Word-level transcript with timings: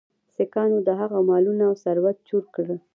سیکهانو 0.35 0.77
د 0.87 0.89
هغه 1.01 1.17
مالونه 1.29 1.63
او 1.69 1.75
ثروت 1.83 2.17
چور 2.29 2.43
کړ. 2.55 2.65